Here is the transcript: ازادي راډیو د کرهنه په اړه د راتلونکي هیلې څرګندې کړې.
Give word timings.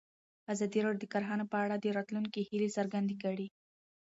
ازادي 0.53 0.79
راډیو 0.83 1.01
د 1.03 1.05
کرهنه 1.13 1.45
په 1.51 1.57
اړه 1.63 1.75
د 1.79 1.85
راتلونکي 1.97 2.41
هیلې 2.49 2.69
څرګندې 2.77 3.15
کړې. 3.23 3.47